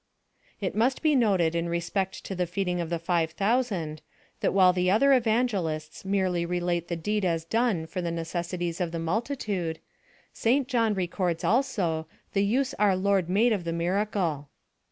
[0.59, 4.01] It must be noted in respect of the feeding of the five thousand,
[4.39, 8.91] that while the other evangelists merely relate the deed as done for the necessities of
[8.91, 9.77] the multitude,
[10.33, 14.49] St John records also the use our Lord made of the miracle.